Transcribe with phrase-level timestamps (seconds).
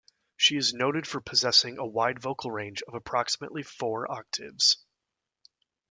[0.35, 4.83] She is noted for possessing a wide vocal range of approximately four octaves.